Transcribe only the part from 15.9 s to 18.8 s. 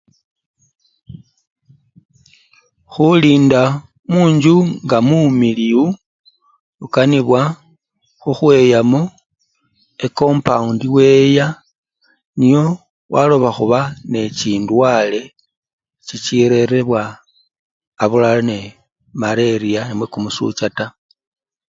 chichirerebwa abulala nee